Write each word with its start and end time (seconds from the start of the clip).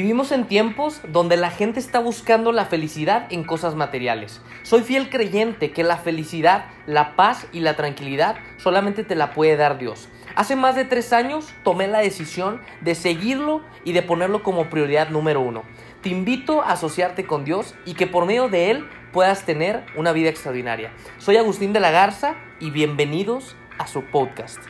Vivimos 0.00 0.30
en 0.30 0.46
tiempos 0.46 1.00
donde 1.08 1.36
la 1.36 1.50
gente 1.50 1.80
está 1.80 1.98
buscando 1.98 2.52
la 2.52 2.66
felicidad 2.66 3.26
en 3.30 3.42
cosas 3.42 3.74
materiales. 3.74 4.40
Soy 4.62 4.82
fiel 4.82 5.10
creyente 5.10 5.72
que 5.72 5.82
la 5.82 5.96
felicidad, 5.96 6.66
la 6.86 7.16
paz 7.16 7.48
y 7.52 7.58
la 7.58 7.74
tranquilidad 7.74 8.36
solamente 8.58 9.02
te 9.02 9.16
la 9.16 9.32
puede 9.32 9.56
dar 9.56 9.76
Dios. 9.76 10.08
Hace 10.36 10.54
más 10.54 10.76
de 10.76 10.84
tres 10.84 11.12
años 11.12 11.52
tomé 11.64 11.88
la 11.88 11.98
decisión 11.98 12.60
de 12.80 12.94
seguirlo 12.94 13.60
y 13.82 13.90
de 13.90 14.02
ponerlo 14.02 14.44
como 14.44 14.70
prioridad 14.70 15.08
número 15.08 15.40
uno. 15.40 15.64
Te 16.00 16.10
invito 16.10 16.62
a 16.62 16.74
asociarte 16.74 17.26
con 17.26 17.44
Dios 17.44 17.74
y 17.84 17.94
que 17.94 18.06
por 18.06 18.24
medio 18.24 18.48
de 18.48 18.70
Él 18.70 18.88
puedas 19.12 19.44
tener 19.46 19.84
una 19.96 20.12
vida 20.12 20.28
extraordinaria. 20.28 20.92
Soy 21.18 21.38
Agustín 21.38 21.72
de 21.72 21.80
la 21.80 21.90
Garza 21.90 22.36
y 22.60 22.70
bienvenidos 22.70 23.56
a 23.78 23.88
su 23.88 24.04
podcast. 24.04 24.60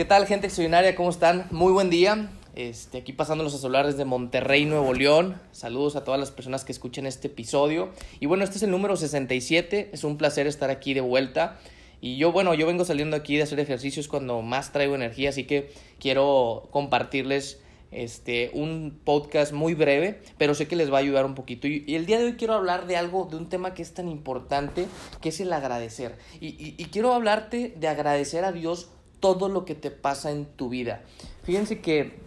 ¿Qué 0.00 0.06
tal 0.06 0.26
gente 0.26 0.46
extraordinaria? 0.46 0.96
¿Cómo 0.96 1.10
están? 1.10 1.46
Muy 1.50 1.74
buen 1.74 1.90
día. 1.90 2.30
Este, 2.54 2.96
aquí 2.96 3.12
pasando 3.12 3.44
los 3.44 3.52
solares 3.60 3.98
de 3.98 4.06
Monterrey, 4.06 4.64
Nuevo 4.64 4.94
León. 4.94 5.38
Saludos 5.52 5.94
a 5.94 6.04
todas 6.04 6.18
las 6.18 6.30
personas 6.30 6.64
que 6.64 6.72
escuchen 6.72 7.04
este 7.04 7.26
episodio. 7.26 7.90
Y 8.18 8.24
bueno, 8.24 8.42
este 8.42 8.56
es 8.56 8.62
el 8.62 8.70
número 8.70 8.96
67. 8.96 9.90
Es 9.92 10.02
un 10.02 10.16
placer 10.16 10.46
estar 10.46 10.70
aquí 10.70 10.94
de 10.94 11.02
vuelta. 11.02 11.58
Y 12.00 12.16
yo, 12.16 12.32
bueno, 12.32 12.54
yo 12.54 12.66
vengo 12.66 12.86
saliendo 12.86 13.14
aquí 13.14 13.36
de 13.36 13.42
hacer 13.42 13.60
ejercicios 13.60 14.08
cuando 14.08 14.40
más 14.40 14.72
traigo 14.72 14.94
energía, 14.94 15.28
así 15.28 15.44
que 15.44 15.70
quiero 15.98 16.70
compartirles 16.70 17.60
este, 17.90 18.52
un 18.54 18.98
podcast 19.04 19.52
muy 19.52 19.74
breve, 19.74 20.22
pero 20.38 20.54
sé 20.54 20.66
que 20.66 20.76
les 20.76 20.90
va 20.90 20.96
a 20.96 21.00
ayudar 21.00 21.26
un 21.26 21.34
poquito. 21.34 21.68
Y, 21.68 21.84
el 21.94 22.06
día 22.06 22.18
de 22.18 22.24
hoy 22.24 22.36
quiero 22.36 22.54
hablar 22.54 22.86
de 22.86 22.96
algo, 22.96 23.26
de 23.26 23.36
un 23.36 23.50
tema 23.50 23.74
que 23.74 23.82
es 23.82 23.92
tan 23.92 24.08
importante, 24.08 24.86
que 25.20 25.28
es 25.28 25.40
el 25.40 25.52
agradecer. 25.52 26.16
Y, 26.40 26.74
y 26.78 26.84
quiero 26.86 27.12
hablarte 27.12 27.74
de 27.76 27.88
agradecer 27.88 28.46
a 28.46 28.52
Dios 28.52 28.88
todo 29.20 29.48
lo 29.48 29.64
que 29.64 29.74
te 29.74 29.90
pasa 29.90 30.30
en 30.30 30.46
tu 30.46 30.68
vida. 30.68 31.02
Fíjense 31.44 31.80
que 31.80 32.18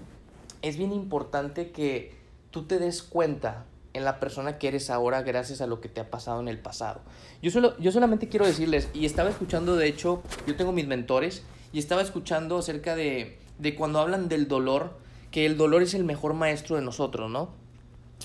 es 0.61 0.77
bien 0.77 0.93
importante 0.93 1.71
que 1.71 2.15
tú 2.51 2.63
te 2.63 2.79
des 2.79 3.03
cuenta 3.03 3.65
en 3.93 4.05
la 4.05 4.19
persona 4.19 4.57
que 4.57 4.67
eres 4.67 4.89
ahora 4.89 5.21
gracias 5.21 5.61
a 5.61 5.67
lo 5.67 5.81
que 5.81 5.89
te 5.89 6.01
ha 6.01 6.09
pasado 6.09 6.39
en 6.39 6.47
el 6.47 6.59
pasado. 6.59 7.01
Yo, 7.41 7.51
solo, 7.51 7.77
yo 7.79 7.91
solamente 7.91 8.27
quiero 8.27 8.45
decirles, 8.45 8.89
y 8.93 9.05
estaba 9.05 9.29
escuchando, 9.29 9.75
de 9.75 9.87
hecho, 9.87 10.23
yo 10.47 10.55
tengo 10.55 10.71
mis 10.71 10.87
mentores, 10.87 11.43
y 11.71 11.79
estaba 11.79 12.01
escuchando 12.01 12.57
acerca 12.57 12.95
de, 12.95 13.37
de 13.59 13.75
cuando 13.75 13.99
hablan 13.99 14.29
del 14.29 14.47
dolor, 14.47 14.97
que 15.31 15.45
el 15.45 15.57
dolor 15.57 15.83
es 15.83 15.93
el 15.93 16.03
mejor 16.03 16.33
maestro 16.33 16.75
de 16.75 16.81
nosotros, 16.81 17.29
¿no? 17.29 17.49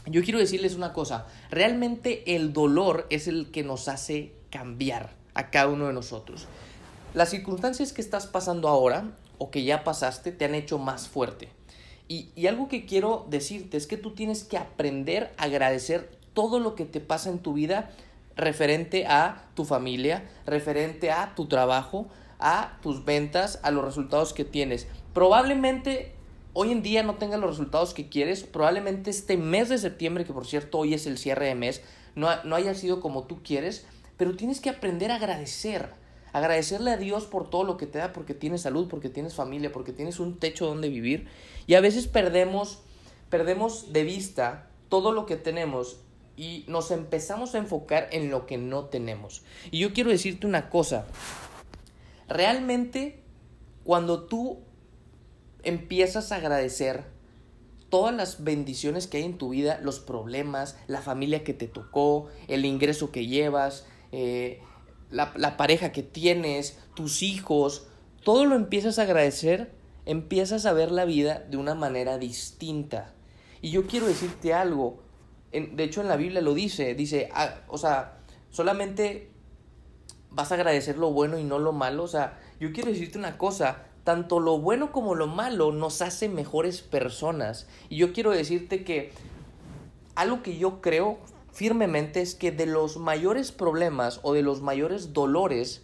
Yo 0.07 0.23
quiero 0.23 0.39
decirles 0.39 0.75
una 0.75 0.93
cosa, 0.93 1.27
realmente 1.51 2.35
el 2.35 2.53
dolor 2.53 3.07
es 3.11 3.29
el 3.29 3.51
que 3.51 3.63
nos 3.63 3.89
hace 3.89 4.33
cambiar 4.51 5.17
a 5.35 5.51
cada 5.51 5.69
uno 5.69 5.87
de 5.87 5.93
nosotros. 5.93 6.47
Las 7.15 7.31
circunstancias 7.31 7.95
que 7.95 8.03
estás 8.03 8.27
pasando 8.27 8.69
ahora 8.69 9.13
o 9.39 9.51
que 9.51 9.65
ya 9.65 9.83
pasaste 9.83 10.31
te 10.31 10.45
han 10.45 10.55
hecho 10.55 10.79
más 10.79 11.09
fuerte. 11.09 11.49
Y, 12.07 12.47
algo 12.47 12.69
que 12.69 12.87
quiero 12.87 13.27
decirte 13.29 13.77
es 13.77 13.87
que 13.87 13.97
tú 13.97 14.15
tienes 14.15 14.45
que 14.45 14.57
aprender 14.57 15.33
a 15.37 15.45
agradecer 15.45 16.11
todo 16.33 16.59
lo 16.59 16.75
que 16.75 16.85
te 16.85 17.01
pasa 17.01 17.31
en 17.31 17.39
tu 17.39 17.55
vida 17.55 17.91
referente 18.37 19.07
a 19.07 19.47
tu 19.55 19.65
familia, 19.65 20.29
referente 20.47 21.11
a 21.11 21.35
tu 21.35 21.47
trabajo, 21.47 22.09
a 22.39 22.79
tus 22.83 23.05
ventas, 23.05 23.59
a 23.63 23.71
los 23.71 23.85
resultados 23.85 24.33
que 24.33 24.45
tienes. 24.45 24.87
Probablemente 25.13 26.15
hoy 26.53 26.73
en 26.73 26.83
día 26.83 27.03
no 27.03 27.17
tengas 27.17 27.41
los 27.41 27.51
resultados 27.51 27.93
que 27.95 28.09
quieres, 28.09 28.45
probablemente 28.45 29.11
este 29.11 29.37
mes 29.37 29.69
de 29.69 29.79
septiembre, 29.79 30.25
que 30.25 30.33
por 30.33 30.47
cierto 30.47 30.79
hoy 30.79 30.95
es 30.95 31.07
el 31.07 31.19
cierre 31.19 31.47
de 31.47 31.55
mes, 31.55 31.83
no, 32.15 32.29
no 32.45 32.57
haya 32.57 32.75
sido 32.75 33.01
como 33.01 33.25
tú 33.25 33.43
quieres, 33.43 33.87
pero 34.17 34.37
tienes 34.37 34.61
que 34.61 34.71
aprender 34.71 35.11
a 35.11 35.17
agradecer 35.17 35.91
Agradecerle 36.39 36.93
a 36.93 36.97
Dios 36.97 37.25
por 37.25 37.51
todo 37.51 37.65
lo 37.65 37.77
que 37.77 37.87
te 37.87 37.99
da, 37.99 38.13
porque 38.13 38.33
tienes 38.33 38.63
salud, 38.63 38.87
porque 38.89 39.09
tienes 39.09 39.35
familia, 39.35 39.73
porque 39.73 39.93
tienes 39.93 40.21
un 40.21 40.39
techo 40.39 40.67
donde 40.67 40.89
vivir. 40.89 41.27
Y 41.67 41.75
a 41.75 41.81
veces 41.81 42.07
perdemos, 42.07 42.79
perdemos 43.29 43.93
de 43.93 44.05
vista 44.05 44.71
todo 44.89 45.11
lo 45.11 45.27
que 45.27 45.37
tenemos 45.37 45.99
y 46.37 46.65
nos 46.69 46.93
empezamos 46.93 47.57
a 47.57 47.59
enfocar 47.59 48.09
en 48.13 48.31
lo 48.31 48.47
que 48.47 48.57
no 48.57 48.85
tenemos. 48.85 49.43
Y 49.73 49.81
yo 49.81 49.93
quiero 49.93 50.11
decirte 50.11 50.47
una 50.47 50.71
cosa. 50.71 51.07
Realmente, 52.29 53.19
cuando 53.83 54.23
tú 54.23 54.61
empiezas 55.65 56.31
a 56.31 56.37
agradecer 56.37 57.03
todas 57.89 58.15
las 58.15 58.45
bendiciones 58.45 59.09
que 59.09 59.17
hay 59.17 59.25
en 59.25 59.39
tu 59.39 59.49
vida, 59.49 59.81
los 59.83 59.99
problemas, 59.99 60.79
la 60.87 61.03
familia 61.03 61.43
que 61.43 61.53
te 61.53 61.67
tocó, 61.67 62.29
el 62.47 62.65
ingreso 62.65 63.11
que 63.11 63.27
llevas, 63.27 63.87
eh, 64.13 64.61
la, 65.11 65.57
pareja 65.57 65.93
que 65.93 66.03
tienes, 66.03 66.79
tus 66.95 67.23
hijos, 67.23 67.87
todo 68.25 68.45
lo 68.45 68.55
empiezas 68.55 68.99
a 68.99 69.03
agradecer, 69.03 69.73
empiezas 70.07 70.67
a 70.67 70.73
ver 70.73 70.91
la 70.91 71.05
vida 71.05 71.45
de 71.51 71.57
una 71.57 71.75
manera 71.75 72.19
distinta. 72.19 73.15
Y 73.61 73.71
yo 73.71 73.87
quiero 73.87 74.07
decirte 74.07 74.55
algo, 74.55 75.03
de 75.53 75.85
hecho 75.85 76.01
en 76.01 76.09
la 76.09 76.17
Biblia 76.17 76.41
lo 76.41 76.55
dice, 76.55 76.95
dice, 76.95 77.29
ah, 77.33 77.63
o 77.69 77.79
sea, 77.79 78.19
solamente 78.51 79.31
vas 80.31 80.53
a 80.53 80.57
agradecer 80.57 80.99
lo 80.99 81.11
bueno 81.11 81.39
y 81.39 81.45
no 81.45 81.59
lo 81.59 81.73
malo, 81.73 82.05
o 82.05 82.09
sea, 82.09 82.39
yo 82.61 82.73
quiero 82.73 82.91
decirte 82.91 83.19
una 83.19 83.39
cosa, 83.39 83.85
tanto 84.05 84.41
lo 84.41 84.59
bueno 84.59 84.93
como 84.93 85.15
lo 85.15 85.27
malo 85.27 85.73
nos 85.73 86.01
hace 86.03 86.29
mejores 86.29 86.81
personas. 86.81 87.69
Y 87.89 87.97
yo 87.97 88.13
quiero 88.13 88.31
decirte 88.31 88.83
que 88.83 89.13
algo 90.15 90.43
que 90.43 90.57
yo 90.57 90.81
creo 90.81 91.19
firmemente 91.53 92.21
es 92.21 92.35
que 92.35 92.53
de 92.53 92.67
los 92.67 92.97
mayores 92.97 93.53
problemas 93.53 94.21
o 94.23 94.33
de 94.33 94.43
los 94.43 94.61
mayores 94.63 95.13
dolores 95.13 95.83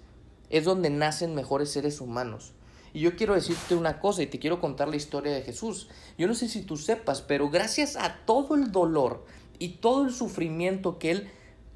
es 0.51 0.65
donde 0.65 0.91
nacen 0.91 1.35
mejores 1.35 1.71
seres 1.71 2.01
humanos. 2.01 2.53
Y 2.93 3.01
yo 3.01 3.17
quiero 3.17 3.35
decirte 3.35 3.75
una 3.75 3.99
cosa 3.99 4.23
y 4.23 4.27
te 4.27 4.39
quiero 4.39 4.61
contar 4.61 4.89
la 4.89 4.97
historia 4.97 5.33
de 5.33 5.43
Jesús. 5.43 5.89
Yo 6.17 6.29
no 6.29 6.35
sé 6.35 6.49
si 6.49 6.63
tú 6.63 6.77
sepas, 6.77 7.23
pero 7.23 7.51
gracias 7.51 7.97
a 7.97 8.21
todo 8.25 8.55
el 8.55 8.71
dolor 8.71 9.25
y 9.59 9.71
todo 9.81 10.05
el 10.05 10.13
sufrimiento 10.13 10.99
que 10.99 11.11
él 11.11 11.31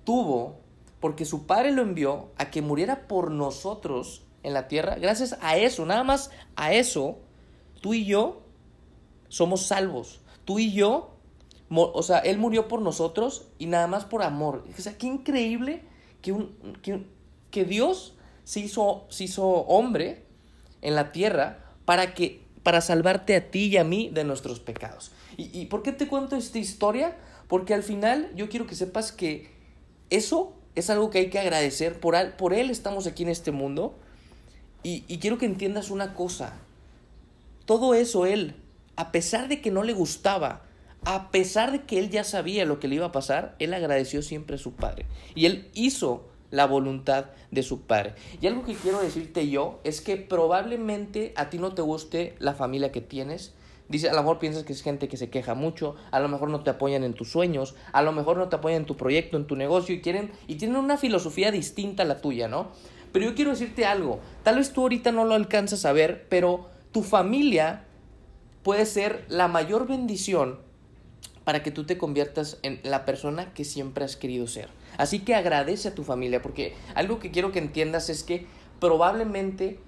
tuvo, 0.04 0.60
porque 1.00 1.24
su 1.24 1.46
padre 1.46 1.72
lo 1.72 1.82
envió 1.82 2.30
a 2.36 2.50
que 2.50 2.62
muriera 2.62 3.08
por 3.08 3.32
nosotros 3.32 4.22
en 4.44 4.54
la 4.54 4.68
tierra, 4.68 4.94
gracias 4.94 5.36
a 5.40 5.56
eso, 5.56 5.84
nada 5.84 6.04
más 6.04 6.30
a 6.54 6.72
eso, 6.72 7.18
tú 7.80 7.94
y 7.94 8.04
yo 8.04 8.42
somos 9.28 9.66
salvos. 9.66 10.20
Tú 10.44 10.58
y 10.58 10.72
yo 10.72 11.17
o 11.70 12.02
sea, 12.02 12.18
Él 12.18 12.38
murió 12.38 12.68
por 12.68 12.80
nosotros 12.80 13.48
y 13.58 13.66
nada 13.66 13.86
más 13.86 14.04
por 14.04 14.22
amor. 14.22 14.64
O 14.76 14.80
sea, 14.80 14.96
qué 14.96 15.06
increíble 15.06 15.82
que, 16.22 16.32
un, 16.32 16.56
que, 17.50 17.64
Dios 17.64 18.14
se 18.44 18.60
hizo, 18.60 19.06
se 19.10 19.24
hizo 19.24 19.46
hombre 19.46 20.24
en 20.80 20.94
la 20.94 21.12
tierra 21.12 21.64
para, 21.84 22.14
que, 22.14 22.42
para 22.62 22.80
salvarte 22.80 23.36
a 23.36 23.50
ti 23.50 23.66
y 23.66 23.76
a 23.76 23.84
mí 23.84 24.10
de 24.12 24.24
nuestros 24.24 24.60
pecados. 24.60 25.12
¿Y, 25.36 25.56
¿Y 25.58 25.66
por 25.66 25.82
qué 25.82 25.92
te 25.92 26.08
cuento 26.08 26.36
esta 26.36 26.58
historia? 26.58 27.16
Porque 27.48 27.74
al 27.74 27.82
final 27.82 28.30
yo 28.34 28.48
quiero 28.48 28.66
que 28.66 28.74
sepas 28.74 29.12
que 29.12 29.50
eso 30.10 30.54
es 30.74 30.90
algo 30.90 31.10
que 31.10 31.18
hay 31.18 31.30
que 31.30 31.38
agradecer. 31.38 32.00
Por, 32.00 32.14
por 32.36 32.54
Él 32.54 32.70
estamos 32.70 33.06
aquí 33.06 33.24
en 33.24 33.28
este 33.28 33.50
mundo. 33.50 33.98
Y, 34.82 35.04
y 35.08 35.18
quiero 35.18 35.38
que 35.38 35.46
entiendas 35.46 35.90
una 35.90 36.14
cosa. 36.14 36.54
Todo 37.66 37.94
eso 37.94 38.24
Él, 38.24 38.56
a 38.96 39.12
pesar 39.12 39.48
de 39.48 39.60
que 39.60 39.70
no 39.70 39.82
le 39.82 39.92
gustaba, 39.92 40.62
a 41.04 41.30
pesar 41.30 41.72
de 41.72 41.82
que 41.82 41.98
él 41.98 42.10
ya 42.10 42.24
sabía 42.24 42.64
lo 42.64 42.80
que 42.80 42.88
le 42.88 42.96
iba 42.96 43.06
a 43.06 43.12
pasar, 43.12 43.54
él 43.58 43.72
agradeció 43.74 44.22
siempre 44.22 44.56
a 44.56 44.58
su 44.58 44.72
padre. 44.72 45.06
Y 45.34 45.46
él 45.46 45.68
hizo 45.74 46.26
la 46.50 46.66
voluntad 46.66 47.26
de 47.50 47.62
su 47.62 47.82
padre. 47.82 48.14
Y 48.40 48.46
algo 48.46 48.64
que 48.64 48.74
quiero 48.74 49.00
decirte 49.00 49.48
yo 49.48 49.80
es 49.84 50.00
que 50.00 50.16
probablemente 50.16 51.32
a 51.36 51.50
ti 51.50 51.58
no 51.58 51.74
te 51.74 51.82
guste 51.82 52.34
la 52.38 52.54
familia 52.54 52.92
que 52.92 53.00
tienes. 53.00 53.54
Dice, 53.88 54.10
a 54.10 54.12
lo 54.12 54.20
mejor 54.20 54.38
piensas 54.38 54.64
que 54.64 54.74
es 54.74 54.82
gente 54.82 55.08
que 55.08 55.16
se 55.16 55.30
queja 55.30 55.54
mucho, 55.54 55.94
a 56.10 56.20
lo 56.20 56.28
mejor 56.28 56.50
no 56.50 56.62
te 56.62 56.70
apoyan 56.70 57.04
en 57.04 57.14
tus 57.14 57.30
sueños, 57.30 57.74
a 57.92 58.02
lo 58.02 58.12
mejor 58.12 58.36
no 58.36 58.48
te 58.48 58.56
apoyan 58.56 58.82
en 58.82 58.86
tu 58.86 58.96
proyecto, 58.98 59.38
en 59.38 59.46
tu 59.46 59.56
negocio 59.56 59.94
y 59.94 60.02
quieren 60.02 60.30
y 60.46 60.56
tienen 60.56 60.76
una 60.76 60.98
filosofía 60.98 61.50
distinta 61.50 62.02
a 62.02 62.06
la 62.06 62.20
tuya, 62.20 62.48
¿no? 62.48 62.68
Pero 63.12 63.24
yo 63.24 63.34
quiero 63.34 63.52
decirte 63.52 63.86
algo, 63.86 64.20
tal 64.42 64.56
vez 64.56 64.74
tú 64.74 64.82
ahorita 64.82 65.10
no 65.10 65.24
lo 65.24 65.34
alcanzas 65.34 65.86
a 65.86 65.92
ver, 65.92 66.26
pero 66.28 66.68
tu 66.92 67.02
familia 67.02 67.84
puede 68.62 68.84
ser 68.84 69.24
la 69.28 69.48
mayor 69.48 69.86
bendición 69.86 70.58
para 71.48 71.62
que 71.62 71.70
tú 71.70 71.84
te 71.84 71.96
conviertas 71.96 72.58
en 72.60 72.78
la 72.82 73.06
persona 73.06 73.54
que 73.54 73.64
siempre 73.64 74.04
has 74.04 74.16
querido 74.16 74.46
ser. 74.46 74.68
Así 74.98 75.20
que 75.20 75.34
agradece 75.34 75.88
a 75.88 75.94
tu 75.94 76.04
familia, 76.04 76.42
porque 76.42 76.74
algo 76.94 77.20
que 77.20 77.30
quiero 77.30 77.52
que 77.52 77.58
entiendas 77.58 78.10
es 78.10 78.22
que 78.22 78.46
probablemente 78.80 79.80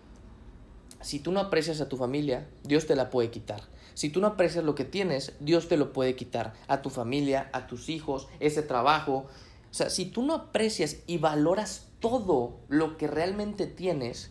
si 1.02 1.18
tú 1.18 1.32
no 1.32 1.38
aprecias 1.38 1.82
a 1.82 1.88
tu 1.90 1.98
familia, 1.98 2.48
Dios 2.62 2.86
te 2.86 2.96
la 2.96 3.10
puede 3.10 3.30
quitar. 3.30 3.60
Si 3.92 4.08
tú 4.08 4.22
no 4.22 4.28
aprecias 4.28 4.64
lo 4.64 4.74
que 4.74 4.86
tienes, 4.86 5.34
Dios 5.38 5.68
te 5.68 5.76
lo 5.76 5.92
puede 5.92 6.16
quitar. 6.16 6.54
A 6.66 6.80
tu 6.80 6.88
familia, 6.88 7.50
a 7.52 7.66
tus 7.66 7.90
hijos, 7.90 8.26
ese 8.40 8.62
trabajo. 8.62 9.26
O 9.70 9.74
sea, 9.74 9.90
si 9.90 10.06
tú 10.06 10.22
no 10.22 10.32
aprecias 10.32 10.96
y 11.06 11.18
valoras 11.18 11.88
todo 12.00 12.56
lo 12.70 12.96
que 12.96 13.06
realmente 13.06 13.66
tienes, 13.66 14.30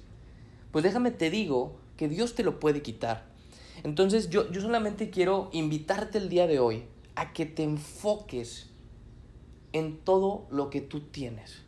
pues 0.71 0.83
déjame 0.83 1.11
te 1.11 1.29
digo 1.29 1.75
que 1.95 2.09
Dios 2.09 2.33
te 2.33 2.41
lo 2.41 2.59
puede 2.59 2.81
quitar. 2.81 3.27
Entonces 3.83 4.31
yo, 4.31 4.51
yo 4.51 4.61
solamente 4.61 5.11
quiero 5.11 5.51
invitarte 5.51 6.17
el 6.17 6.29
día 6.29 6.47
de 6.47 6.57
hoy 6.57 6.85
a 7.19 7.33
que 7.33 7.45
te 7.45 7.63
enfoques 7.63 8.67
en 9.73 9.97
todo 9.97 10.47
lo 10.49 10.69
que 10.69 10.79
tú 10.79 11.01
tienes. 11.01 11.63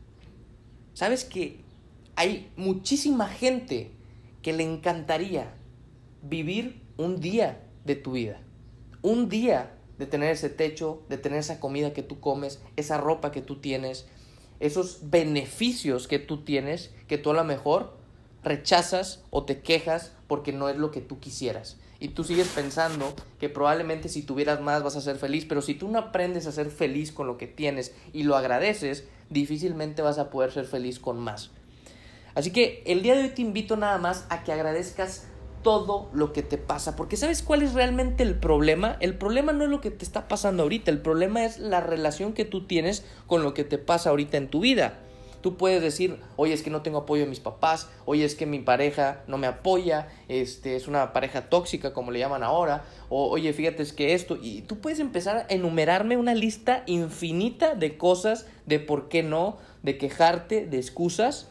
Sabes 0.94 1.26
que 1.26 1.60
hay 2.16 2.50
muchísima 2.56 3.28
gente 3.28 3.92
que 4.42 4.54
le 4.54 4.64
encantaría 4.64 5.54
vivir 6.24 6.82
un 6.96 7.20
día 7.20 7.68
de 7.84 7.98
tu 7.98 8.14
vida. 8.14 8.40
Un 9.02 9.28
día 9.28 9.76
de 9.98 10.06
tener 10.06 10.32
ese 10.32 10.50
techo, 10.50 11.04
de 11.10 11.18
tener 11.18 11.40
esa 11.40 11.60
comida 11.60 11.92
que 11.92 12.02
tú 12.02 12.22
comes, 12.22 12.62
esa 12.78 12.98
ropa 12.98 13.34
que 13.34 13.42
tú 13.42 13.58
tienes, 13.58 14.08
esos 14.62 15.10
beneficios 15.10 16.08
que 16.08 16.20
tú 16.20 16.46
tienes, 16.46 16.94
que 17.10 17.18
tú 17.18 17.32
a 17.32 17.34
lo 17.34 17.44
mejor 17.44 17.98
rechazas 18.42 19.26
o 19.32 19.44
te 19.44 19.60
quejas 19.60 20.14
porque 20.28 20.54
no 20.54 20.70
es 20.70 20.78
lo 20.78 20.92
que 20.92 21.02
tú 21.02 21.20
quisieras. 21.20 21.78
Y 22.02 22.10
tú 22.10 22.24
sigues 22.24 22.48
pensando 22.48 23.14
que 23.40 23.48
probablemente 23.48 24.10
si 24.10 24.24
tuvieras 24.24 24.60
más 24.60 24.82
vas 24.82 24.96
a 24.96 25.02
ser 25.02 25.18
feliz, 25.18 25.46
pero 25.48 25.62
si 25.62 25.76
tú 25.76 25.88
no 25.88 26.00
aprendes 26.00 26.48
a 26.48 26.52
ser 26.52 26.72
feliz 26.72 27.12
con 27.12 27.28
lo 27.28 27.38
que 27.38 27.46
tienes 27.46 27.94
y 28.12 28.24
lo 28.24 28.36
agradeces, 28.36 29.06
difícilmente 29.30 30.02
vas 30.02 30.18
a 30.18 30.32
poder 30.32 30.52
ser 30.52 30.66
feliz 30.66 31.00
con 31.00 31.20
más. 31.20 31.52
Así 32.34 32.52
que 32.52 32.82
el 32.88 33.04
día 33.04 33.16
de 33.16 33.22
hoy 33.22 33.30
te 33.30 33.44
invito 33.44 33.78
nada 33.78 34.00
más 34.00 34.26
a 34.30 34.44
que 34.44 34.52
agradezcas 34.52 35.28
todo 35.62 36.10
lo 36.12 36.34
que 36.34 36.42
te 36.42 36.58
pasa. 36.58 36.96
Porque 36.96 37.18
¿sabes 37.18 37.44
cuál 37.44 37.62
es 37.62 37.74
realmente 37.74 38.24
el 38.24 38.34
problema? 38.34 38.98
El 39.00 39.16
problema 39.16 39.54
no 39.54 39.64
es 39.64 39.70
lo 39.70 39.80
que 39.80 39.92
te 39.92 40.04
está 40.04 40.28
pasando 40.28 40.64
ahorita, 40.64 40.90
el 40.90 41.02
problema 41.02 41.46
es 41.46 41.60
la 41.60 41.82
relación 41.82 42.34
que 42.34 42.46
tú 42.46 42.66
tienes 42.66 43.06
con 43.28 43.44
lo 43.44 43.54
que 43.54 43.64
te 43.64 43.78
pasa 43.78 44.10
ahorita 44.10 44.38
en 44.38 44.50
tu 44.50 44.62
vida. 44.62 45.00
Tú 45.42 45.58
puedes 45.58 45.82
decir, 45.82 46.20
oye, 46.36 46.54
es 46.54 46.62
que 46.62 46.70
no 46.70 46.82
tengo 46.82 47.00
apoyo 47.00 47.24
de 47.24 47.30
mis 47.30 47.40
papás, 47.40 47.90
oye, 48.06 48.24
es 48.24 48.36
que 48.36 48.46
mi 48.46 48.60
pareja 48.60 49.24
no 49.28 49.38
me 49.38 49.48
apoya, 49.48 50.08
este, 50.28 50.76
es 50.76 50.88
una 50.88 51.14
pareja 51.14 51.50
tóxica, 51.50 51.94
como 51.94 52.12
le 52.12 52.20
llaman 52.20 52.44
ahora, 52.44 52.84
o 53.10 53.30
oye, 53.30 53.52
fíjate, 53.54 53.82
es 53.82 53.92
que 53.92 54.14
esto, 54.14 54.38
y 54.42 54.62
tú 54.62 54.80
puedes 54.80 55.00
empezar 55.00 55.38
a 55.38 55.46
enumerarme 55.50 56.18
una 56.18 56.36
lista 56.36 56.84
infinita 56.86 57.74
de 57.74 57.98
cosas, 57.98 58.46
de 58.66 58.80
por 58.80 59.10
qué 59.10 59.24
no, 59.24 59.58
de 59.82 59.98
quejarte, 59.98 60.68
de 60.68 60.78
excusas, 60.78 61.50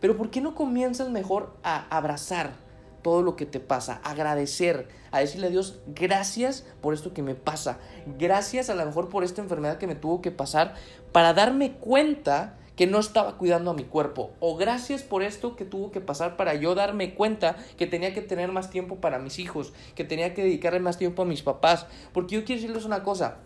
pero 0.00 0.16
¿por 0.16 0.30
qué 0.30 0.40
no 0.40 0.54
comienzas 0.54 1.10
mejor 1.10 1.56
a 1.62 1.86
abrazar, 1.96 2.62
todo 3.02 3.22
lo 3.22 3.34
que 3.34 3.46
te 3.46 3.58
pasa, 3.60 4.00
agradecer, 4.04 4.88
a 5.10 5.18
decirle 5.18 5.48
a 5.48 5.50
Dios, 5.50 5.80
gracias 5.88 6.64
por 6.80 6.94
esto 6.94 7.12
que 7.12 7.22
me 7.22 7.34
pasa, 7.34 7.78
gracias 8.18 8.70
a 8.70 8.76
lo 8.76 8.86
mejor 8.86 9.08
por 9.08 9.24
esta 9.24 9.42
enfermedad 9.42 9.78
que 9.78 9.88
me 9.88 9.96
tuvo 9.96 10.22
que 10.22 10.30
pasar, 10.30 10.74
para 11.10 11.34
darme 11.34 11.72
cuenta 11.72 12.58
que 12.82 12.88
no 12.88 12.98
estaba 12.98 13.38
cuidando 13.38 13.70
a 13.70 13.74
mi 13.74 13.84
cuerpo, 13.84 14.32
o 14.40 14.56
gracias 14.56 15.04
por 15.04 15.22
esto 15.22 15.54
que 15.54 15.64
tuvo 15.64 15.92
que 15.92 16.00
pasar 16.00 16.36
para 16.36 16.56
yo 16.56 16.74
darme 16.74 17.14
cuenta 17.14 17.54
que 17.76 17.86
tenía 17.86 18.12
que 18.12 18.22
tener 18.22 18.50
más 18.50 18.70
tiempo 18.70 18.96
para 18.96 19.20
mis 19.20 19.38
hijos, 19.38 19.72
que 19.94 20.02
tenía 20.02 20.34
que 20.34 20.42
dedicarle 20.42 20.80
más 20.80 20.98
tiempo 20.98 21.22
a 21.22 21.24
mis 21.24 21.42
papás, 21.42 21.86
porque 22.12 22.34
yo 22.34 22.44
quiero 22.44 22.60
decirles 22.60 22.84
una 22.84 23.04
cosa, 23.04 23.36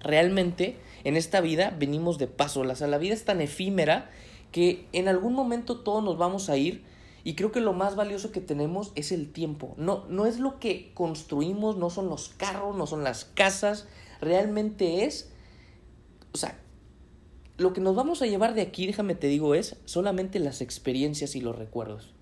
realmente 0.00 0.76
en 1.04 1.16
esta 1.16 1.40
vida 1.40 1.74
venimos 1.78 2.18
de 2.18 2.26
paso, 2.26 2.64
la 2.64 2.98
vida 2.98 3.14
es 3.14 3.24
tan 3.24 3.40
efímera 3.40 4.10
que 4.52 4.86
en 4.92 5.08
algún 5.08 5.32
momento 5.32 5.80
todos 5.80 6.04
nos 6.04 6.18
vamos 6.18 6.50
a 6.50 6.58
ir, 6.58 6.84
y 7.24 7.34
creo 7.34 7.52
que 7.52 7.62
lo 7.62 7.72
más 7.72 7.96
valioso 7.96 8.30
que 8.30 8.42
tenemos 8.42 8.92
es 8.94 9.10
el 9.10 9.32
tiempo. 9.32 9.72
No, 9.78 10.04
no 10.10 10.26
es 10.26 10.38
lo 10.38 10.58
que 10.60 10.92
construimos, 10.92 11.78
no 11.78 11.88
son 11.88 12.10
los 12.10 12.28
carros, 12.28 12.76
no 12.76 12.86
son 12.86 13.04
las 13.04 13.24
casas. 13.24 13.88
Realmente 14.20 15.06
es, 15.06 15.32
o 16.34 16.36
sea, 16.36 16.60
lo 17.58 17.72
que 17.72 17.80
nos 17.80 17.94
vamos 17.94 18.22
a 18.22 18.26
llevar 18.26 18.54
de 18.54 18.62
aquí, 18.62 18.86
déjame 18.86 19.14
te 19.14 19.28
digo, 19.28 19.54
es 19.54 19.76
solamente 19.84 20.38
las 20.38 20.60
experiencias 20.60 21.36
y 21.36 21.40
los 21.40 21.56
recuerdos. 21.56 22.12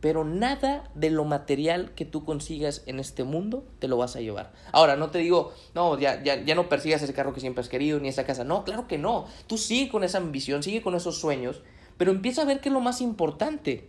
Pero 0.00 0.24
nada 0.24 0.90
de 0.94 1.08
lo 1.08 1.24
material 1.24 1.92
que 1.94 2.04
tú 2.04 2.24
consigas 2.24 2.82
en 2.86 3.00
este 3.00 3.24
mundo 3.24 3.64
te 3.78 3.88
lo 3.88 3.96
vas 3.96 4.16
a 4.16 4.20
llevar. 4.20 4.52
Ahora, 4.70 4.96
no 4.96 5.10
te 5.10 5.18
digo, 5.18 5.52
no, 5.74 5.98
ya, 5.98 6.22
ya, 6.22 6.42
ya 6.42 6.54
no 6.54 6.68
persigas 6.68 7.02
ese 7.02 7.14
carro 7.14 7.32
que 7.32 7.40
siempre 7.40 7.62
has 7.62 7.70
querido, 7.70 7.98
ni 8.00 8.08
esa 8.08 8.26
casa. 8.26 8.44
No, 8.44 8.64
claro 8.64 8.86
que 8.86 8.98
no. 8.98 9.26
Tú 9.46 9.56
sigue 9.56 9.90
con 9.90 10.04
esa 10.04 10.18
ambición, 10.18 10.62
sigue 10.62 10.82
con 10.82 10.94
esos 10.94 11.18
sueños, 11.18 11.62
pero 11.96 12.10
empieza 12.10 12.42
a 12.42 12.44
ver 12.44 12.60
qué 12.60 12.68
es 12.68 12.72
lo 12.74 12.80
más 12.80 13.00
importante. 13.00 13.88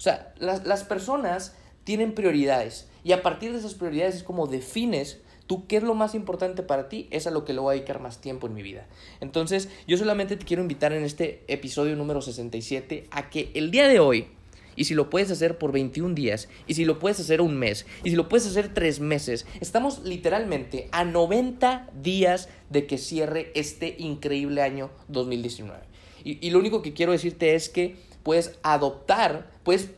O 0.00 0.02
sea, 0.02 0.32
las, 0.38 0.84
personas 0.84 1.54
tienen 1.84 2.14
prioridades 2.14 2.88
y 3.04 3.12
a 3.12 3.22
partir 3.22 3.52
de 3.52 3.58
esas 3.58 3.74
prioridades 3.74 4.14
es 4.14 4.22
como 4.22 4.46
defines 4.46 5.20
tú 5.50 5.66
qué 5.66 5.78
es 5.78 5.82
lo 5.82 5.96
más 5.96 6.14
importante 6.14 6.62
para 6.62 6.88
ti, 6.88 7.08
es 7.10 7.26
a 7.26 7.32
lo 7.32 7.44
que 7.44 7.52
le 7.52 7.58
voy 7.58 7.72
a 7.72 7.74
dedicar 7.74 8.00
más 8.00 8.20
tiempo 8.20 8.46
en 8.46 8.54
mi 8.54 8.62
vida. 8.62 8.86
Entonces, 9.20 9.68
yo 9.88 9.96
solamente 9.96 10.36
te 10.36 10.44
quiero 10.44 10.62
invitar 10.62 10.92
en 10.92 11.02
este 11.02 11.42
episodio 11.48 11.96
número 11.96 12.22
67 12.22 13.08
a 13.10 13.30
que 13.30 13.50
el 13.54 13.72
día 13.72 13.88
de 13.88 13.98
hoy, 13.98 14.28
y 14.76 14.84
si 14.84 14.94
lo 14.94 15.10
puedes 15.10 15.28
hacer 15.28 15.58
por 15.58 15.72
21 15.72 16.14
días, 16.14 16.48
y 16.68 16.74
si 16.74 16.84
lo 16.84 17.00
puedes 17.00 17.18
hacer 17.18 17.40
un 17.40 17.56
mes, 17.56 17.84
y 18.04 18.10
si 18.10 18.14
lo 18.14 18.28
puedes 18.28 18.46
hacer 18.46 18.72
tres 18.72 19.00
meses, 19.00 19.44
estamos 19.60 20.04
literalmente 20.04 20.88
a 20.92 21.04
90 21.04 21.88
días 22.00 22.48
de 22.68 22.86
que 22.86 22.96
cierre 22.96 23.50
este 23.56 23.96
increíble 23.98 24.62
año 24.62 24.90
2019. 25.08 25.80
Y, 26.22 26.50
lo 26.50 26.60
único 26.60 26.80
que 26.80 26.92
quiero 26.92 27.10
decirte 27.10 27.56
es 27.56 27.68
que 27.68 27.96
puedes 28.22 28.56
adoptar, 28.62 29.50
puedes 29.64 29.90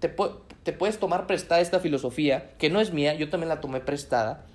te 0.00 0.72
puedes 0.72 0.98
tomar 0.98 1.28
prestada 1.28 1.60
esta 1.60 1.78
filosofía, 1.78 2.50
que 2.58 2.70
no 2.70 2.80
es 2.80 2.92
mía, 2.92 3.14
yo 3.14 3.28
también 3.28 3.50
la 3.50 3.60
tomé 3.60 3.78
prestada, 3.78 4.46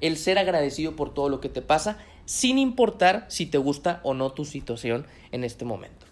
el 0.00 0.16
ser 0.16 0.38
agradecido 0.38 0.96
por 0.96 1.12
todo 1.12 1.28
lo 1.28 1.40
que 1.40 1.48
te 1.48 1.62
pasa, 1.62 1.98
sin 2.24 2.58
importar 2.58 3.26
si 3.28 3.46
te 3.46 3.58
gusta 3.58 4.00
o 4.02 4.14
no 4.14 4.32
tu 4.32 4.44
situación 4.44 5.06
en 5.32 5.44
este 5.44 5.64
momento. 5.64 6.06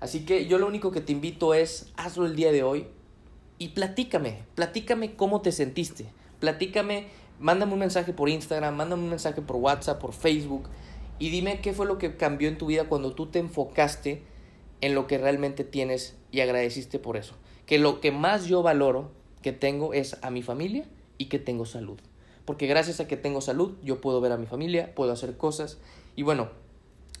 Así 0.00 0.24
que 0.24 0.46
yo 0.46 0.58
lo 0.58 0.66
único 0.66 0.92
que 0.92 1.00
te 1.00 1.12
invito 1.12 1.54
es, 1.54 1.92
hazlo 1.96 2.26
el 2.26 2.36
día 2.36 2.52
de 2.52 2.62
hoy 2.62 2.86
y 3.58 3.68
platícame, 3.68 4.44
platícame 4.54 5.16
cómo 5.16 5.40
te 5.40 5.50
sentiste, 5.50 6.06
platícame, 6.38 7.08
mándame 7.40 7.72
un 7.72 7.80
mensaje 7.80 8.12
por 8.12 8.28
Instagram, 8.28 8.76
mándame 8.76 9.02
un 9.02 9.10
mensaje 9.10 9.42
por 9.42 9.56
WhatsApp, 9.56 10.00
por 10.00 10.12
Facebook 10.12 10.68
y 11.18 11.30
dime 11.30 11.60
qué 11.60 11.72
fue 11.72 11.86
lo 11.86 11.98
que 11.98 12.16
cambió 12.16 12.48
en 12.48 12.58
tu 12.58 12.66
vida 12.66 12.84
cuando 12.84 13.12
tú 13.12 13.26
te 13.26 13.40
enfocaste 13.40 14.22
en 14.80 14.94
lo 14.94 15.08
que 15.08 15.18
realmente 15.18 15.64
tienes 15.64 16.16
y 16.30 16.40
agradeciste 16.40 17.00
por 17.00 17.16
eso. 17.16 17.34
Que 17.66 17.78
lo 17.78 18.00
que 18.00 18.12
más 18.12 18.46
yo 18.46 18.62
valoro 18.62 19.10
que 19.42 19.52
tengo 19.52 19.92
es 19.92 20.16
a 20.22 20.30
mi 20.30 20.42
familia 20.42 20.86
y 21.18 21.26
que 21.26 21.40
tengo 21.40 21.66
salud. 21.66 21.98
Porque 22.48 22.66
gracias 22.66 22.98
a 22.98 23.06
que 23.06 23.18
tengo 23.18 23.42
salud 23.42 23.76
yo 23.84 24.00
puedo 24.00 24.22
ver 24.22 24.32
a 24.32 24.38
mi 24.38 24.46
familia, 24.46 24.94
puedo 24.94 25.12
hacer 25.12 25.36
cosas. 25.36 25.76
Y 26.16 26.22
bueno, 26.22 26.48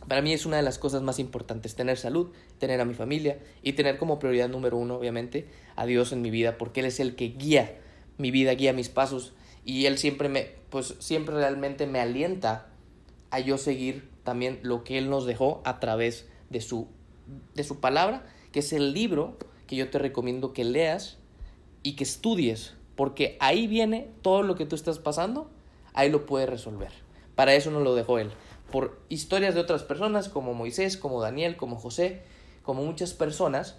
para 0.08 0.22
mí 0.22 0.32
es 0.32 0.46
una 0.46 0.56
de 0.56 0.62
las 0.62 0.78
cosas 0.78 1.02
más 1.02 1.18
importantes, 1.18 1.74
tener 1.74 1.98
salud, 1.98 2.30
tener 2.58 2.80
a 2.80 2.86
mi 2.86 2.94
familia 2.94 3.38
y 3.62 3.74
tener 3.74 3.98
como 3.98 4.18
prioridad 4.18 4.48
número 4.48 4.78
uno, 4.78 4.94
obviamente, 4.94 5.46
a 5.76 5.84
Dios 5.84 6.12
en 6.12 6.22
mi 6.22 6.30
vida, 6.30 6.56
porque 6.56 6.80
Él 6.80 6.86
es 6.86 6.98
el 6.98 7.14
que 7.14 7.26
guía 7.26 7.78
mi 8.16 8.30
vida, 8.30 8.52
guía 8.52 8.72
mis 8.72 8.88
pasos. 8.88 9.34
Y 9.66 9.84
Él 9.84 9.98
siempre 9.98 10.30
me, 10.30 10.46
pues 10.70 10.94
siempre 10.98 11.34
realmente 11.34 11.86
me 11.86 12.00
alienta 12.00 12.68
a 13.28 13.38
yo 13.38 13.58
seguir 13.58 14.08
también 14.24 14.60
lo 14.62 14.82
que 14.82 14.96
Él 14.96 15.10
nos 15.10 15.26
dejó 15.26 15.60
a 15.66 15.78
través 15.78 16.26
de 16.48 16.62
su 16.62 16.88
de 17.54 17.64
su 17.64 17.80
palabra, 17.80 18.24
que 18.50 18.60
es 18.60 18.72
el 18.72 18.94
libro 18.94 19.36
que 19.66 19.76
yo 19.76 19.90
te 19.90 19.98
recomiendo 19.98 20.54
que 20.54 20.64
leas 20.64 21.18
y 21.82 21.96
que 21.96 22.04
estudies, 22.04 22.77
porque 22.98 23.36
ahí 23.38 23.68
viene 23.68 24.10
todo 24.22 24.42
lo 24.42 24.56
que 24.56 24.66
tú 24.66 24.74
estás 24.74 24.98
pasando, 24.98 25.48
ahí 25.94 26.10
lo 26.10 26.26
puedes 26.26 26.48
resolver. 26.48 26.90
Para 27.36 27.54
eso 27.54 27.70
no 27.70 27.78
lo 27.78 27.94
dejó 27.94 28.18
él. 28.18 28.32
Por 28.72 28.98
historias 29.08 29.54
de 29.54 29.60
otras 29.60 29.84
personas, 29.84 30.28
como 30.28 30.52
Moisés, 30.52 30.96
como 30.96 31.20
Daniel, 31.20 31.56
como 31.56 31.76
José, 31.76 32.22
como 32.64 32.84
muchas 32.84 33.14
personas 33.14 33.76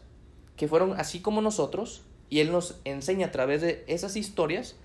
que 0.55 0.69
fueron 0.69 0.93
así 0.93 1.19
como 1.19 1.41
nosotros, 1.41 2.03
y 2.29 2.39
él 2.39 2.53
nos 2.53 2.79
enseña 2.85 3.27
a 3.27 3.31
través 3.31 3.59
de 3.59 3.83
esas 3.87 4.15
historias 4.15 4.77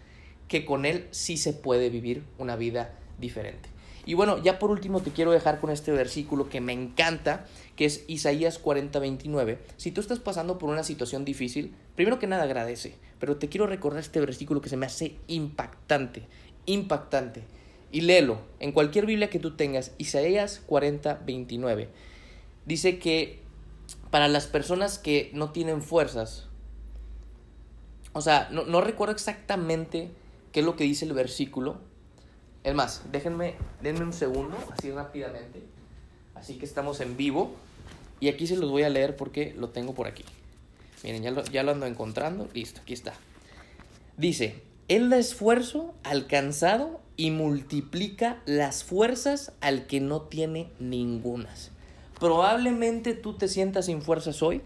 que 0.48 0.64
con 0.64 0.84
él 0.84 1.06
sí 1.12 1.36
se 1.36 1.52
puede 1.52 1.88
vivir 1.88 2.24
una 2.36 2.56
vida 2.56 2.98
diferente. 3.20 3.68
Y 4.06 4.14
bueno, 4.14 4.42
ya 4.42 4.58
por 4.58 4.70
último 4.70 5.00
te 5.00 5.10
quiero 5.10 5.32
dejar 5.32 5.60
con 5.60 5.70
este 5.70 5.92
versículo 5.92 6.48
que 6.48 6.60
me 6.60 6.72
encanta, 6.72 7.46
que 7.76 7.86
es 7.86 8.04
Isaías 8.06 8.58
40, 8.58 8.98
29. 8.98 9.58
Si 9.76 9.90
tú 9.90 10.00
estás 10.00 10.18
pasando 10.18 10.58
por 10.58 10.70
una 10.70 10.84
situación 10.84 11.24
difícil, 11.24 11.74
primero 11.96 12.18
que 12.18 12.26
nada 12.26 12.42
agradece, 12.44 12.96
pero 13.18 13.36
te 13.36 13.48
quiero 13.48 13.66
recordar 13.66 14.00
este 14.00 14.20
versículo 14.20 14.60
que 14.60 14.68
se 14.68 14.76
me 14.76 14.86
hace 14.86 15.16
impactante, 15.26 16.26
impactante. 16.66 17.42
Y 17.92 18.02
léelo 18.02 18.40
en 18.60 18.72
cualquier 18.72 19.06
Biblia 19.06 19.30
que 19.30 19.38
tú 19.38 19.56
tengas, 19.56 19.92
Isaías 19.98 20.60
40, 20.66 21.22
29. 21.24 21.88
Dice 22.66 22.98
que 22.98 23.40
para 24.10 24.28
las 24.28 24.46
personas 24.46 24.98
que 24.98 25.30
no 25.32 25.50
tienen 25.50 25.80
fuerzas, 25.80 26.48
o 28.12 28.20
sea, 28.20 28.48
no, 28.50 28.64
no 28.64 28.80
recuerdo 28.80 29.14
exactamente 29.14 30.10
qué 30.52 30.60
es 30.60 30.66
lo 30.66 30.76
que 30.76 30.84
dice 30.84 31.04
el 31.04 31.12
versículo, 31.12 31.80
es 32.64 32.74
más, 32.74 33.02
déjenme, 33.12 33.54
denme 33.82 34.02
un 34.02 34.14
segundo, 34.14 34.56
así 34.72 34.90
rápidamente. 34.90 35.62
Así 36.34 36.54
que 36.54 36.64
estamos 36.64 37.00
en 37.00 37.16
vivo. 37.16 37.54
Y 38.20 38.28
aquí 38.28 38.46
se 38.46 38.56
los 38.56 38.70
voy 38.70 38.84
a 38.84 38.88
leer 38.88 39.16
porque 39.16 39.54
lo 39.56 39.68
tengo 39.68 39.94
por 39.94 40.06
aquí. 40.06 40.24
Miren, 41.02 41.22
ya 41.22 41.30
lo, 41.30 41.44
ya 41.44 41.62
lo 41.62 41.72
ando 41.72 41.84
encontrando. 41.84 42.48
Listo, 42.54 42.80
aquí 42.80 42.94
está. 42.94 43.12
Dice, 44.16 44.62
Él 44.88 45.10
da 45.10 45.18
esfuerzo 45.18 45.94
al 46.02 46.26
cansado 46.26 47.02
y 47.18 47.30
multiplica 47.30 48.40
las 48.46 48.82
fuerzas 48.82 49.52
al 49.60 49.86
que 49.86 50.00
no 50.00 50.22
tiene 50.22 50.70
ningunas. 50.80 51.70
Probablemente 52.18 53.12
tú 53.12 53.34
te 53.34 53.48
sientas 53.48 53.86
sin 53.86 54.00
fuerzas 54.00 54.42
hoy 54.42 54.62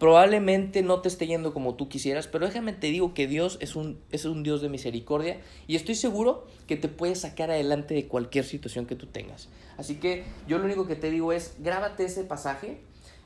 Probablemente 0.00 0.82
no 0.82 1.02
te 1.02 1.08
esté 1.08 1.26
yendo 1.26 1.52
como 1.52 1.74
tú 1.74 1.90
quisieras, 1.90 2.26
pero 2.26 2.46
déjame 2.46 2.72
te 2.72 2.86
digo 2.86 3.12
que 3.12 3.26
Dios 3.26 3.58
es 3.60 3.76
un, 3.76 4.00
es 4.10 4.24
un 4.24 4.42
Dios 4.42 4.62
de 4.62 4.70
misericordia 4.70 5.42
y 5.66 5.76
estoy 5.76 5.94
seguro 5.94 6.46
que 6.66 6.76
te 6.78 6.88
puede 6.88 7.14
sacar 7.16 7.50
adelante 7.50 7.92
de 7.92 8.08
cualquier 8.08 8.46
situación 8.46 8.86
que 8.86 8.96
tú 8.96 9.08
tengas. 9.08 9.50
Así 9.76 9.96
que 9.96 10.24
yo 10.48 10.56
lo 10.56 10.64
único 10.64 10.86
que 10.86 10.96
te 10.96 11.10
digo 11.10 11.34
es, 11.34 11.54
grábate 11.58 12.06
ese 12.06 12.24
pasaje 12.24 12.80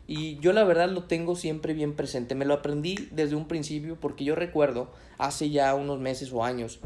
Y 0.08 0.36
yo 0.40 0.52
la 0.52 0.64
verdad 0.64 0.90
lo 0.90 1.04
tengo 1.04 1.36
siempre 1.36 1.74
bien 1.74 1.94
presente. 1.94 2.34
Me 2.34 2.44
lo 2.44 2.54
aprendí 2.54 3.08
desde 3.12 3.36
un 3.36 3.46
principio 3.46 3.96
porque 4.00 4.24
yo 4.24 4.34
recuerdo 4.34 4.90
hace 5.16 5.50
ya 5.50 5.76
unos 5.76 6.00
meses 6.00 6.32
o 6.32 6.42
años. 6.42 6.80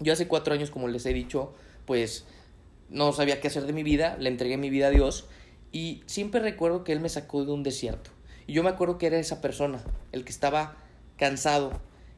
Yo 0.00 0.12
hace 0.12 0.26
cuatro 0.26 0.52
años, 0.52 0.72
como 0.72 0.88
les 0.88 1.06
he 1.06 1.14
dicho, 1.14 1.54
pues 1.86 2.26
no 2.90 3.12
sabía 3.12 3.40
qué 3.40 3.46
hacer 3.46 3.66
de 3.66 3.72
mi 3.72 3.84
vida, 3.84 4.16
le 4.18 4.28
entregué 4.28 4.56
mi 4.56 4.68
vida 4.68 4.88
a 4.88 4.90
Dios 4.90 5.26
y 5.70 6.02
siempre 6.06 6.40
recuerdo 6.40 6.82
que 6.82 6.90
Él 6.90 6.98
me 6.98 7.08
sacó 7.08 7.44
de 7.44 7.52
un 7.52 7.62
desierto. 7.62 8.10
Y 8.46 8.52
yo 8.54 8.62
me 8.62 8.70
acuerdo 8.70 8.98
que 8.98 9.06
era 9.06 9.18
esa 9.18 9.40
persona, 9.40 9.82
el 10.12 10.24
que 10.24 10.32
estaba 10.32 10.76
cansado 11.16 11.72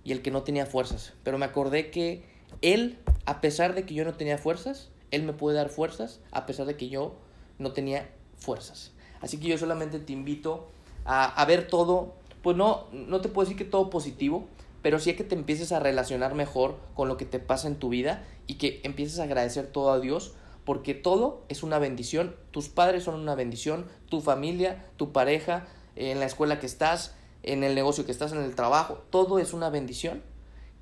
y 0.04 0.12
el 0.12 0.22
que 0.22 0.30
no 0.30 0.42
tenía 0.42 0.66
fuerzas. 0.66 1.12
Pero 1.22 1.38
me 1.38 1.44
acordé 1.44 1.90
que 1.90 2.24
Él, 2.62 2.98
a 3.26 3.40
pesar 3.40 3.74
de 3.74 3.84
que 3.84 3.94
yo 3.94 4.04
no 4.04 4.14
tenía 4.14 4.38
fuerzas, 4.38 4.90
Él 5.10 5.22
me 5.22 5.32
puede 5.32 5.56
dar 5.56 5.68
fuerzas 5.68 6.20
a 6.30 6.46
pesar 6.46 6.66
de 6.66 6.76
que 6.76 6.88
yo 6.88 7.16
no 7.58 7.72
tenía 7.72 8.10
fuerzas. 8.36 8.92
Así 9.20 9.38
que 9.38 9.48
yo 9.48 9.58
solamente 9.58 9.98
te 9.98 10.12
invito 10.12 10.68
a, 11.04 11.24
a 11.24 11.44
ver 11.46 11.66
todo, 11.66 12.14
pues 12.42 12.56
no, 12.56 12.86
no 12.92 13.20
te 13.20 13.28
puedo 13.28 13.46
decir 13.46 13.56
que 13.58 13.64
todo 13.64 13.90
positivo, 13.90 14.46
pero 14.82 14.98
sí 14.98 15.14
que 15.14 15.24
te 15.24 15.34
empieces 15.34 15.72
a 15.72 15.80
relacionar 15.80 16.34
mejor 16.34 16.76
con 16.94 17.08
lo 17.08 17.16
que 17.16 17.24
te 17.24 17.38
pasa 17.38 17.68
en 17.68 17.76
tu 17.76 17.88
vida 17.88 18.22
y 18.46 18.54
que 18.56 18.80
empieces 18.84 19.18
a 19.18 19.22
agradecer 19.22 19.66
todo 19.66 19.90
a 19.90 19.98
Dios, 19.98 20.34
porque 20.66 20.92
todo 20.92 21.42
es 21.48 21.62
una 21.62 21.78
bendición, 21.78 22.36
tus 22.50 22.68
padres 22.68 23.04
son 23.04 23.18
una 23.18 23.34
bendición, 23.34 23.86
tu 24.10 24.20
familia, 24.20 24.84
tu 24.96 25.10
pareja, 25.12 25.66
en 25.96 26.20
la 26.20 26.26
escuela 26.26 26.60
que 26.60 26.66
estás, 26.66 27.14
en 27.42 27.64
el 27.64 27.74
negocio 27.74 28.06
que 28.06 28.12
estás, 28.12 28.32
en 28.32 28.38
el 28.38 28.54
trabajo, 28.54 29.04
todo 29.10 29.38
es 29.38 29.52
una 29.52 29.70
bendición 29.70 30.22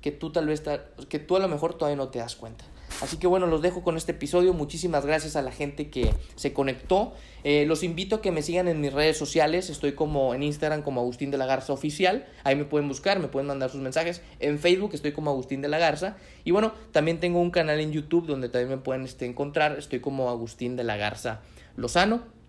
que 0.01 0.11
tú 0.11 0.31
tal 0.31 0.47
vez, 0.47 0.61
que 1.07 1.19
tú 1.19 1.35
a 1.37 1.39
lo 1.39 1.47
mejor 1.47 1.75
todavía 1.75 1.95
no 1.95 2.09
te 2.09 2.19
das 2.19 2.35
cuenta. 2.35 2.65
Así 3.01 3.17
que 3.17 3.25
bueno, 3.25 3.47
los 3.47 3.61
dejo 3.61 3.81
con 3.83 3.97
este 3.97 4.11
episodio. 4.11 4.53
Muchísimas 4.53 5.05
gracias 5.05 5.35
a 5.35 5.41
la 5.41 5.51
gente 5.51 5.89
que 5.89 6.13
se 6.35 6.53
conectó. 6.53 7.13
Eh, 7.43 7.65
los 7.65 7.83
invito 7.83 8.17
a 8.17 8.21
que 8.21 8.31
me 8.31 8.41
sigan 8.41 8.67
en 8.67 8.81
mis 8.81 8.93
redes 8.93 9.17
sociales. 9.17 9.69
Estoy 9.69 9.93
como 9.93 10.33
en 10.33 10.43
Instagram 10.43 10.83
como 10.83 11.01
Agustín 11.01 11.31
de 11.31 11.37
la 11.37 11.45
Garza 11.45 11.73
Oficial. 11.73 12.27
Ahí 12.43 12.55
me 12.55 12.65
pueden 12.65 12.87
buscar, 12.87 13.19
me 13.19 13.29
pueden 13.29 13.47
mandar 13.47 13.69
sus 13.69 13.81
mensajes. 13.81 14.21
En 14.39 14.59
Facebook 14.59 14.91
estoy 14.93 15.11
como 15.11 15.31
Agustín 15.31 15.61
de 15.61 15.69
la 15.69 15.79
Garza. 15.79 16.17
Y 16.43 16.51
bueno, 16.51 16.73
también 16.91 17.19
tengo 17.19 17.39
un 17.39 17.49
canal 17.49 17.79
en 17.79 17.91
YouTube 17.91 18.27
donde 18.27 18.49
también 18.49 18.69
me 18.69 18.77
pueden 18.77 19.03
este, 19.03 19.25
encontrar. 19.25 19.77
Estoy 19.79 19.99
como 19.99 20.29
Agustín 20.29 20.75
de 20.75 20.83
la 20.83 20.97
Garza 20.97 21.41
Lozano 21.75 22.42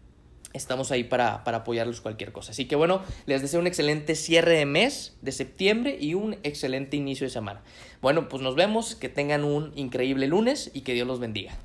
estamos 0.54 0.90
ahí 0.90 1.04
para, 1.04 1.44
para, 1.44 1.58
apoyarlos 1.58 2.00
cualquier 2.00 2.32
cosa. 2.32 2.52
Así 2.52 2.64
que 2.64 2.76
bueno, 2.76 3.02
les 3.26 3.42
deseo 3.42 3.60
un 3.60 3.66
excelente 3.66 4.14
cierre 4.14 4.56
de 4.56 4.64
mes 4.64 5.16
de 5.20 5.32
septiembre 5.32 5.98
y 6.00 6.14
un 6.14 6.38
excelente 6.42 6.96
inicio 6.96 7.26
de 7.26 7.30
semana. 7.30 7.62
Bueno, 8.00 8.28
pues 8.28 8.42
nos 8.42 8.54
vemos, 8.54 8.94
que 8.94 9.08
tengan 9.08 9.44
un 9.44 9.72
increíble 9.76 10.26
lunes 10.28 10.70
y 10.72 10.80
que 10.80 10.94
Dios 10.94 11.06
los 11.06 11.20
bendiga. 11.20 11.58